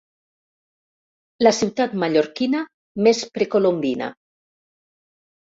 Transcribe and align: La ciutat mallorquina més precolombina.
La 1.47 1.51
ciutat 1.57 1.93
mallorquina 2.05 2.63
més 3.09 3.21
precolombina. 3.37 4.11